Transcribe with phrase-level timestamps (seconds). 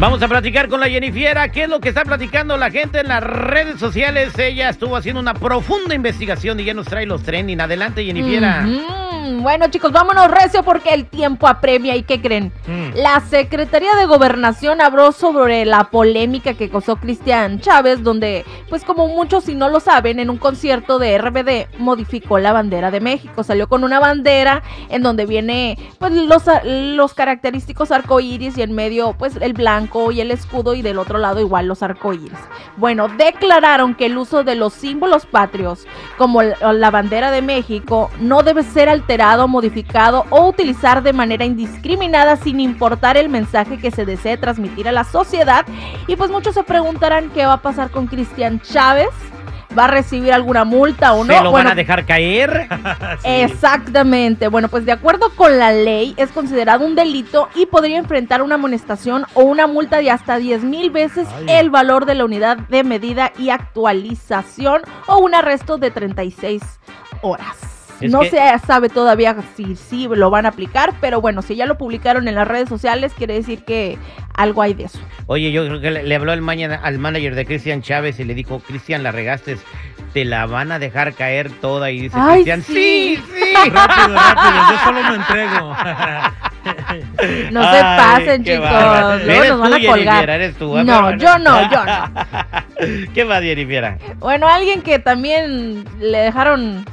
[0.00, 1.48] Vamos a platicar con la Jennifiera.
[1.48, 4.38] ¿Qué es lo que está platicando la gente en las redes sociales?
[4.38, 7.60] Ella estuvo haciendo una profunda investigación y ya nos trae los trending.
[7.60, 8.64] Adelante, Jennifiera.
[9.40, 11.96] Bueno, chicos, vámonos recio porque el tiempo apremia.
[11.96, 12.52] ¿Y qué creen?
[12.68, 12.96] Mm.
[12.96, 19.08] La Secretaría de Gobernación habló sobre la polémica que causó Cristian Chávez, donde, pues como
[19.08, 23.42] muchos si no lo saben, en un concierto de RBD modificó la bandera de México.
[23.42, 29.14] Salió con una bandera en donde viene, pues, los, los característicos arcoíris y en medio,
[29.18, 32.38] pues, el blanco y el escudo y del otro lado igual los arcoíris.
[32.76, 35.86] Bueno, declararon que el uso de los símbolos patrios,
[36.16, 42.36] como la bandera de México, no debe ser alterado, modificado o utilizar de manera indiscriminada
[42.36, 45.66] sin importar el mensaje que se desee transmitir a la sociedad.
[46.06, 49.08] Y pues muchos se preguntarán qué va a pasar con Cristian Chávez.
[49.78, 51.32] ¿Va a recibir alguna multa o no?
[51.32, 52.68] ¿Se lo Bueno, van a dejar caer?
[53.22, 54.48] Exactamente.
[54.48, 58.56] Bueno, pues de acuerdo con la ley es considerado un delito y podría enfrentar una
[58.56, 62.82] amonestación o una multa de hasta 10 mil veces el valor de la unidad de
[62.82, 66.62] medida y actualización o un arresto de 36
[67.22, 67.67] horas.
[68.00, 71.56] Es no que- se sabe todavía si sí lo van a aplicar, pero bueno, si
[71.56, 73.98] ya lo publicaron en las redes sociales, quiere decir que
[74.34, 75.00] algo hay de eso.
[75.26, 78.24] Oye, yo creo que le, le habló al, mañana, al manager de Cristian Chávez y
[78.24, 79.58] le dijo, Cristian, la regaste,
[80.12, 81.90] te la van a dejar caer toda.
[81.90, 82.72] Y dice Cristian, sí.
[82.72, 83.70] sí, sí.
[83.70, 85.76] Rápido, rápido, yo solo me entrego.
[87.50, 88.68] No se pasen, chicos.
[89.24, 90.30] Luego nos van a colgar.
[90.30, 90.76] Eres tú.
[90.84, 93.06] No, yo no, yo no.
[93.14, 93.96] ¿Qué va, Jennifer?
[94.18, 96.84] Bueno, alguien que también le dejaron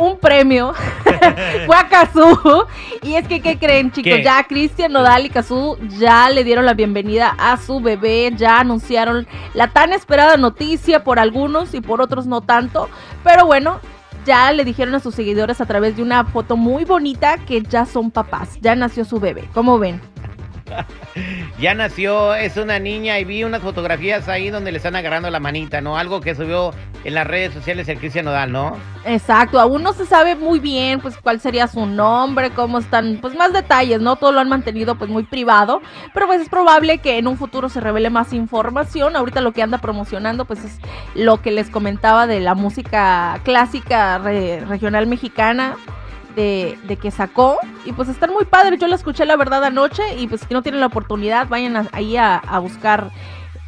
[0.00, 0.72] un premio
[1.66, 2.66] fue a Kazú.
[3.02, 4.12] Y es que, ¿qué creen, chicos?
[4.16, 4.22] ¿Qué?
[4.22, 8.32] Ya Cristian Nodal y Kazú ya le dieron la bienvenida a su bebé.
[8.36, 12.88] Ya anunciaron la tan esperada noticia por algunos y por otros no tanto.
[13.24, 13.80] Pero bueno.
[14.26, 17.86] Ya le dijeron a sus seguidores a través de una foto muy bonita que ya
[17.86, 19.48] son papás, ya nació su bebé.
[19.54, 19.98] ¿Cómo ven?
[21.58, 25.40] Ya nació, es una niña y vi unas fotografías ahí donde le están agarrando la
[25.40, 25.96] manita, ¿no?
[25.98, 26.72] Algo que subió
[27.04, 28.76] en las redes sociales el Cristian Nodal, ¿no?
[29.04, 33.34] Exacto, aún no se sabe muy bien pues cuál sería su nombre, cómo están, pues
[33.36, 34.16] más detalles, ¿no?
[34.16, 35.80] Todo lo han mantenido pues muy privado,
[36.14, 39.16] pero pues es probable que en un futuro se revele más información.
[39.16, 40.78] Ahorita lo que anda promocionando pues es
[41.14, 45.76] lo que les comentaba de la música clásica re- regional mexicana.
[46.36, 50.02] De, de que sacó y pues están muy padres yo la escuché la verdad anoche
[50.18, 53.10] y pues si no tienen la oportunidad vayan a- ahí a, a buscar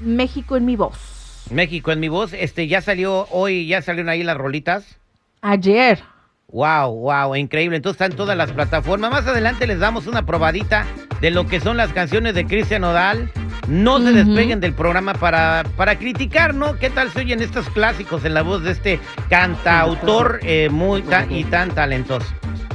[0.01, 4.23] México en mi voz México en mi voz, este ya salió hoy, ya salieron ahí
[4.23, 4.97] las rolitas.
[5.43, 6.01] ayer
[6.49, 7.77] Wow, wow, increíble.
[7.79, 9.11] Entonces están todas las plataformas.
[9.11, 10.85] Más adelante les damos una probadita
[11.23, 13.31] de lo que son las canciones de Cristian Nodal.
[13.69, 16.79] No se despeguen del programa para, para criticar, ¿no?
[16.79, 21.33] ¿Qué tal se oyen estos clásicos en la voz de este cantautor eh, muy tan
[21.33, 22.27] y tan talentoso?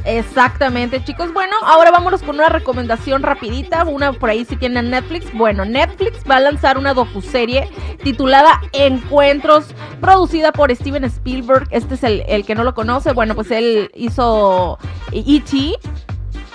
[0.07, 1.33] Exactamente, chicos.
[1.33, 5.33] Bueno, ahora vámonos con una recomendación rapidita, una por ahí si tienen Netflix.
[5.33, 7.69] Bueno, Netflix va a lanzar una docuserie
[8.05, 9.65] titulada Encuentros,
[9.99, 11.67] producida por Steven Spielberg.
[11.71, 13.11] Este es el, el que no lo conoce.
[13.11, 14.79] Bueno, pues él hizo
[15.11, 15.73] E.T.,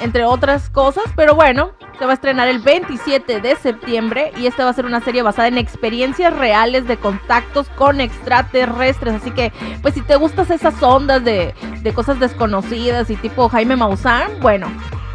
[0.02, 4.64] entre otras cosas, pero bueno, se va a estrenar el 27 de septiembre y esta
[4.64, 9.52] va a ser una serie basada en experiencias reales de contactos con extraterrestres, así que
[9.80, 14.66] pues si te gustas esas ondas de, de cosas desconocidas y tipo Jaime Maussan, bueno,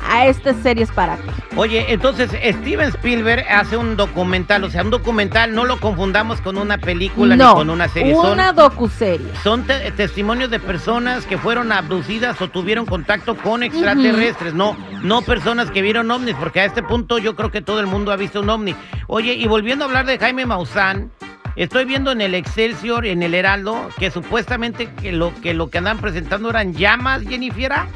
[0.10, 1.30] a esta serie es para ti.
[1.56, 6.58] Oye, entonces Steven Spielberg hace un documental, o sea, un documental, no lo confundamos con
[6.58, 8.14] una película no, ni con una serie.
[8.14, 9.28] Son- una docuserie.
[9.44, 15.22] Son te- testimonios de personas que fueron abducidas o tuvieron contacto con extraterrestres, no, no
[15.22, 18.16] personas que vieron ovnis, porque a este punto yo creo que todo el mundo ha
[18.16, 18.76] visto un ovni.
[19.08, 21.12] Oye, y volviendo a hablar de Jaime Maussan,
[21.56, 25.80] estoy viendo en el Excelsior, en el Heraldo, que supuestamente que lo que, lo que
[25.80, 27.88] andan presentando eran llamas, Jennifiera.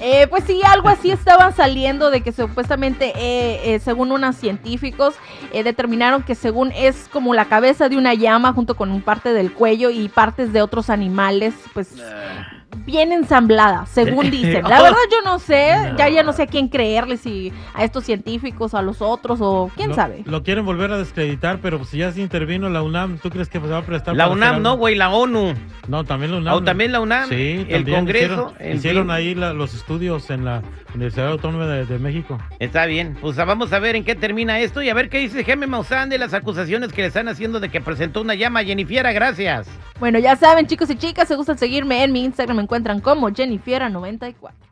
[0.00, 5.14] Eh, pues sí, algo así estaban saliendo de que supuestamente, eh, eh, según unos científicos,
[5.52, 9.32] eh, determinaron que según es como la cabeza de una llama junto con un parte
[9.32, 11.96] del cuello y partes de otros animales, pues
[12.84, 14.62] bien ensamblada, según dicen.
[14.64, 18.04] La verdad yo no sé, ya ya no sé a quién creerle, si a estos
[18.04, 20.22] científicos, a los otros o quién lo, sabe.
[20.24, 23.60] Lo quieren volver a descreditar, pero si ya se intervino la UNAM, ¿tú crees que
[23.60, 24.16] se va a prestar?
[24.16, 25.54] La UNAM, no, güey, la ONU.
[25.86, 26.54] No, también la UNAM.
[26.54, 30.62] O también la UNAM, Sí, el Congreso, Hicieron, ahí la- los estudios en la
[30.94, 32.38] Universidad Autónoma de, de México.
[32.58, 35.42] Está bien, pues vamos a ver en qué termina esto y a ver qué dice
[35.42, 38.62] Jaime Maussan de las acusaciones que le están haciendo de que presentó una llama.
[38.62, 39.66] Jennifiera, gracias.
[39.98, 43.30] Bueno, ya saben chicos y chicas, si gustan seguirme en mi Instagram me encuentran como
[43.30, 44.67] Jennifiera94.